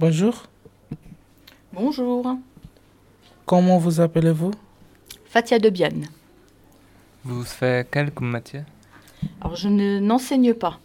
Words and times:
Bonjour. 0.00 0.44
Bonjour. 1.74 2.38
Comment 3.44 3.76
vous 3.76 4.00
appelez-vous? 4.00 4.52
Fatia 5.26 5.58
Debiane. 5.58 6.06
Vous 7.22 7.44
faites 7.44 7.90
quelle 7.90 8.10
matière 8.22 8.64
Alors, 9.42 9.56
je 9.56 9.68
ne 9.68 9.98
n'enseigne 9.98 10.54
pas. 10.54 10.80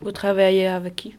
Vous 0.00 0.10
travaillez 0.10 0.66
avec 0.66 0.96
qui? 0.96 1.14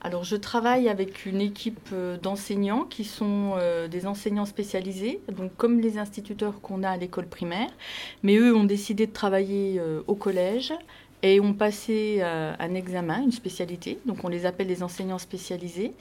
Alors, 0.00 0.24
je 0.24 0.34
travaille 0.34 0.88
avec 0.88 1.26
une 1.26 1.40
équipe 1.40 1.90
euh, 1.92 2.18
d'enseignants 2.18 2.82
qui 2.82 3.04
sont 3.04 3.52
euh, 3.56 3.86
des 3.86 4.08
enseignants 4.08 4.46
spécialisés, 4.46 5.20
donc 5.30 5.54
comme 5.56 5.78
les 5.78 5.96
instituteurs 5.96 6.60
qu'on 6.60 6.82
a 6.82 6.90
à 6.90 6.96
l'école 6.96 7.28
primaire. 7.28 7.70
Mais 8.24 8.34
eux 8.34 8.52
ont 8.56 8.64
décidé 8.64 9.06
de 9.06 9.12
travailler 9.12 9.78
euh, 9.78 10.02
au 10.08 10.16
collège 10.16 10.72
et 11.22 11.40
ont 11.40 11.54
passé 11.54 12.18
euh, 12.20 12.52
un 12.58 12.74
examen, 12.74 13.22
une 13.22 13.32
spécialité. 13.32 13.98
Donc, 14.06 14.24
on 14.24 14.28
les 14.28 14.44
appelle 14.44 14.66
les 14.66 14.82
enseignants 14.82 15.18
spécialisés. 15.18 15.92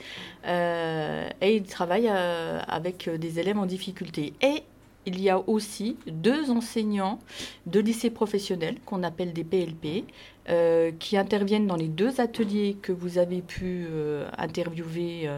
Euh, 0.48 1.30
et 1.42 1.56
ils 1.56 1.64
travaillent 1.64 2.10
euh, 2.10 2.60
avec 2.68 3.10
des 3.10 3.40
élèves 3.40 3.58
en 3.58 3.68
difficulté. 3.68 4.34
Et 4.42 4.64
il 5.06 5.20
y 5.20 5.30
a 5.30 5.40
aussi 5.48 5.98
deux 6.08 6.52
enseignants 6.52 7.20
de 7.66 7.80
lycée 7.80 8.12
professionnel 8.12 8.78
qu'on 8.86 9.02
appelle 9.04 9.34
des 9.34 9.44
PLP 9.44 10.06
qui 11.00 11.18
interviennent 11.18 11.66
dans 11.66 11.78
les 11.78 11.88
deux 11.88 12.20
ateliers 12.20 12.76
que 12.82 12.92
vous 12.92 13.18
avez 13.18 13.42
pu 13.42 13.88
interviewer, 14.38 15.30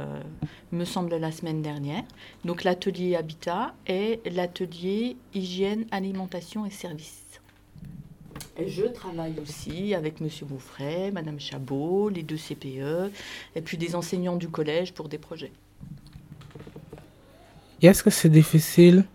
me 0.71 0.85
semble, 0.85 1.15
la 1.15 1.31
semaine 1.31 1.61
dernière. 1.61 2.03
Donc 2.43 2.63
l'atelier 2.63 3.15
Habitat 3.15 3.73
et 3.87 4.21
l'atelier 4.25 5.15
Hygiène, 5.33 5.85
Alimentation 5.91 6.65
et 6.65 6.71
Services. 6.71 7.42
Et 8.55 8.67
je 8.69 8.83
travaille 8.85 9.39
aussi 9.39 9.95
avec 9.95 10.21
Monsieur 10.21 10.45
Bouffret, 10.45 11.11
Madame 11.11 11.39
Chabot, 11.39 12.09
les 12.09 12.21
deux 12.23 12.37
CPE, 12.37 13.11
et 13.55 13.61
puis 13.61 13.77
des 13.77 13.95
enseignants 13.95 14.35
du 14.35 14.47
collège 14.49 14.93
pour 14.93 15.09
des 15.09 15.17
projets. 15.17 15.51
Et 17.81 17.87
Est-ce 17.87 18.03
que 18.03 18.09
c'est 18.09 18.29
difficile 18.29 19.05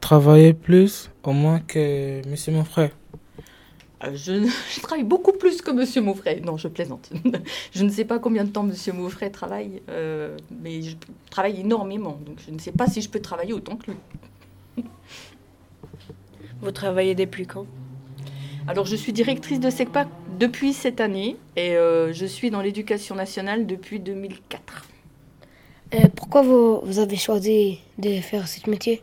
travailler 0.00 0.54
plus 0.54 1.10
au 1.22 1.32
moins 1.32 1.60
que 1.60 2.26
Monsieur 2.28 2.52
mon 2.52 2.64
frère 2.64 2.90
Euh, 4.04 4.14
Je, 4.14 4.46
je 4.74 4.80
travaille 4.80 5.04
beaucoup 5.04 5.32
plus 5.32 5.62
que 5.62 5.70
Monsieur 5.70 6.02
Mauffret. 6.02 6.40
Non, 6.40 6.56
je 6.56 6.68
plaisante. 6.68 7.10
je 7.72 7.84
ne 7.84 7.90
sais 7.90 8.04
pas 8.04 8.18
combien 8.18 8.44
de 8.44 8.50
temps 8.50 8.62
Monsieur 8.62 8.92
Mauffret 8.92 9.30
travaille, 9.30 9.82
euh, 9.88 10.36
mais 10.50 10.82
je 10.82 10.96
travaille 11.30 11.60
énormément. 11.60 12.18
Donc 12.24 12.40
je 12.46 12.50
ne 12.50 12.58
sais 12.58 12.72
pas 12.72 12.86
si 12.86 13.02
je 13.02 13.10
peux 13.10 13.20
travailler 13.20 13.52
autant 13.52 13.76
que 13.76 13.90
lui. 13.92 13.98
Vous 16.62 16.72
travaillez 16.72 17.14
depuis 17.14 17.46
quand? 17.46 17.66
Alors 18.68 18.84
je 18.84 18.94
suis 18.94 19.12
directrice 19.12 19.60
de 19.60 19.70
SECPA 19.70 20.06
depuis 20.38 20.72
cette 20.72 21.00
année 21.00 21.36
et 21.56 21.76
euh, 21.76 22.12
je 22.12 22.26
suis 22.26 22.50
dans 22.50 22.60
l'éducation 22.60 23.14
nationale 23.14 23.66
depuis 23.66 23.98
2004. 23.98 24.86
Euh, 25.94 25.98
pourquoi 26.14 26.42
vous, 26.42 26.80
vous 26.84 26.98
avez 26.98 27.16
choisi 27.16 27.80
de 27.98 28.20
faire 28.20 28.46
ce 28.46 28.68
métier? 28.68 29.02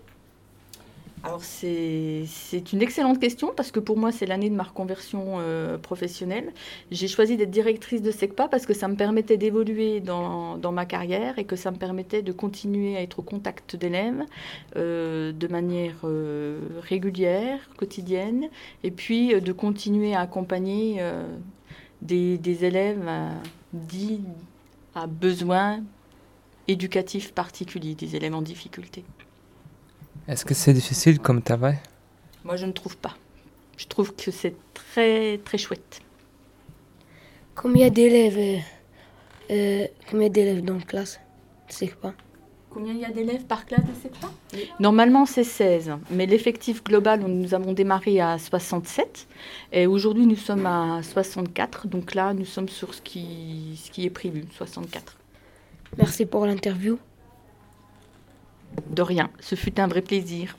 Alors 1.28 1.44
c'est 1.44 2.24
une 2.72 2.82
excellente 2.82 3.20
question 3.20 3.52
parce 3.54 3.72
que 3.72 3.82
pour 3.82 3.98
moi 3.98 4.14
c'est 4.14 4.26
l'année 4.26 4.50
de 4.50 4.56
ma 4.56 4.64
reconversion 4.64 5.40
euh, 5.40 5.78
professionnelle. 5.78 6.54
J'ai 6.90 7.10
choisi 7.10 7.36
d'être 7.36 7.52
directrice 7.52 8.02
de 8.02 8.12
SECPA 8.12 8.48
parce 8.48 8.66
que 8.66 8.74
ça 8.74 8.88
me 8.88 8.96
permettait 8.96 9.36
d'évoluer 9.36 10.00
dans, 10.00 10.58
dans 10.58 10.72
ma 10.72 10.86
carrière 10.86 11.38
et 11.38 11.44
que 11.44 11.58
ça 11.58 11.72
me 11.72 11.76
permettait 11.76 12.22
de 12.22 12.32
continuer 12.32 12.96
à 12.96 13.02
être 13.02 13.20
au 13.20 13.24
contact 13.24 13.76
d'élèves 13.76 14.24
euh, 14.78 15.34
de 15.34 15.48
manière 15.50 15.98
euh, 16.06 16.62
régulière, 16.80 17.60
quotidienne, 17.76 18.48
et 18.86 18.92
puis 18.92 19.42
de 19.42 19.52
continuer 19.52 20.16
à 20.16 20.22
accompagner 20.22 21.04
des, 22.02 22.64
élèves 22.64 23.06
dits 23.74 24.22
à 24.96 25.08
besoins 25.08 25.82
éducatifs 26.70 27.34
particuliers, 27.34 27.96
des 27.96 28.16
élèves 28.16 28.34
en 28.34 28.42
difficulté. 28.42 29.04
Est-ce 30.28 30.44
que 30.44 30.54
c'est 30.54 30.74
difficile 30.74 31.20
comme 31.20 31.42
travail? 31.42 31.78
Moi, 32.44 32.58
je 32.58 32.66
ne 32.66 32.74
trouve 32.74 32.98
pas. 32.98 33.16
Je 33.78 33.86
trouve 33.86 34.14
que 34.14 34.30
c'est 34.30 34.56
très, 34.74 35.38
très 35.38 35.58
chouette. 35.58 36.02
Combien 37.56 37.90
d'élèves 37.90 38.38
euh, 38.38 38.58
euh, 39.52 39.88
Combien 40.12 40.30
d'élèves 40.30 40.64
dans 40.66 40.76
la 40.76 40.82
classe? 40.82 41.20
C'est 41.70 41.88
quoi? 41.88 42.14
Combien 42.70 42.94
il 42.94 43.00
y 43.00 43.06
a 43.06 43.10
d'élèves 43.10 43.46
par 43.46 43.66
classe 43.66 43.86
de 43.86 43.94
CEPA 44.04 44.30
Normalement, 44.80 45.26
c'est 45.26 45.46
16. 45.46 45.94
Mais 46.12 46.26
l'effectif 46.26 46.84
global, 46.84 47.22
nous 47.22 47.54
avons 47.54 47.72
démarré 47.72 48.20
à 48.20 48.38
67. 48.38 49.28
Et 49.72 49.88
aujourd'hui, 49.88 50.26
nous 50.26 50.36
sommes 50.36 50.66
à 50.66 51.02
64. 51.04 51.88
Donc 51.88 52.14
là, 52.14 52.34
nous 52.34 52.46
sommes 52.46 52.70
sur 52.70 52.94
ce 52.94 53.02
qui, 53.02 53.82
ce 53.82 53.90
qui 53.90 54.06
est 54.06 54.10
prévu, 54.10 54.44
64. 54.58 55.18
Merci 55.98 56.26
pour 56.26 56.46
l'interview. 56.46 57.00
De 58.86 59.02
rien. 59.02 59.30
Ce 59.40 59.56
fut 59.56 59.80
un 59.80 59.88
vrai 59.88 60.02
plaisir. 60.02 60.56